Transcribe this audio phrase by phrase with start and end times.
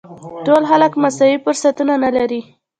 [0.45, 2.41] ټول خلک مساوي فرصتونه نه لري.